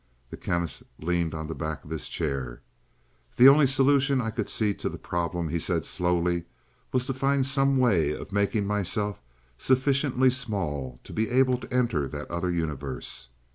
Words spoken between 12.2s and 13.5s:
other universe.